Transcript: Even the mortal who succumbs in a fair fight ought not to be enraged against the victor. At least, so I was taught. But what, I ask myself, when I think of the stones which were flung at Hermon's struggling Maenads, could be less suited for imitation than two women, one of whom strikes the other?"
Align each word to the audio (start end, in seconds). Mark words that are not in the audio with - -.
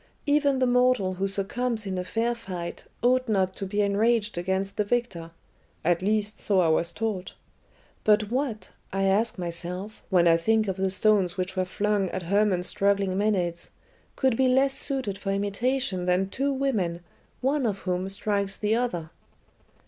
Even 0.25 0.57
the 0.57 0.65
mortal 0.65 1.13
who 1.13 1.27
succumbs 1.27 1.85
in 1.85 1.95
a 1.99 2.03
fair 2.03 2.33
fight 2.33 2.85
ought 3.03 3.29
not 3.29 3.53
to 3.55 3.67
be 3.67 3.81
enraged 3.83 4.35
against 4.35 4.75
the 4.75 4.83
victor. 4.83 5.29
At 5.85 6.01
least, 6.01 6.39
so 6.39 6.59
I 6.59 6.69
was 6.69 6.91
taught. 6.91 7.35
But 8.03 8.31
what, 8.31 8.71
I 8.91 9.03
ask 9.03 9.37
myself, 9.37 10.01
when 10.09 10.27
I 10.27 10.37
think 10.37 10.67
of 10.67 10.77
the 10.77 10.89
stones 10.89 11.37
which 11.37 11.55
were 11.55 11.65
flung 11.65 12.09
at 12.09 12.23
Hermon's 12.23 12.65
struggling 12.65 13.15
Maenads, 13.15 13.73
could 14.15 14.35
be 14.35 14.47
less 14.47 14.73
suited 14.73 15.19
for 15.19 15.31
imitation 15.33 16.05
than 16.05 16.29
two 16.31 16.51
women, 16.51 17.01
one 17.41 17.67
of 17.67 17.77
whom 17.81 18.09
strikes 18.09 18.57
the 18.57 18.73
other?" 18.75 19.11